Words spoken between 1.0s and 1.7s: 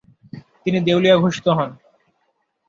ঘোষিত হন।